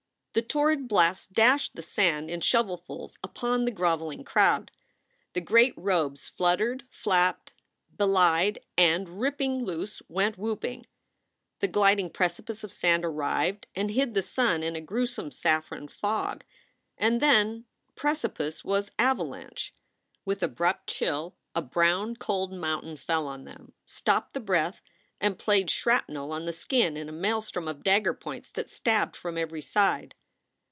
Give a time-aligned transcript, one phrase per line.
[0.33, 4.71] The torrid blast dashed the sand in shovelfuls upon the groveling crowd.
[5.33, 7.51] The great robes fluttered, flapped,
[7.91, 10.85] bellied, and, ripping loose, went whooping.
[11.59, 16.45] The gliding precipice of sand arrived and hid the sun in a gruesome saffron fog.
[16.97, 17.65] And then
[17.97, 19.73] precipice was avalanche.
[20.23, 24.81] With abrupt chill, a brown cold mountain fell on them, stopped the breath,
[25.19, 29.37] and played shrapnel on the skin in a maelstrom of dagger points that stabbed from
[29.37, 30.15] every side.